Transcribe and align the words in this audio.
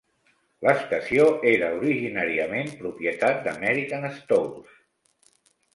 L'estació 0.67 1.27
era, 1.51 1.69
originàriament, 1.81 2.73
propietat 2.81 3.45
d'American 3.49 4.13
Stores. 4.19 4.83